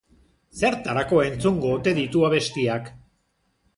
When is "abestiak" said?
2.31-2.91